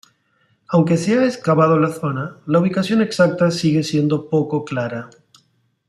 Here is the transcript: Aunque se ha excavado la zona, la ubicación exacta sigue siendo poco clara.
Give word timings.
Aunque 0.69 0.97
se 0.97 1.15
ha 1.15 1.23
excavado 1.25 1.77
la 1.77 1.89
zona, 1.91 2.39
la 2.47 2.57
ubicación 2.57 3.03
exacta 3.03 3.51
sigue 3.51 3.83
siendo 3.83 4.31
poco 4.31 4.65
clara. 4.65 5.11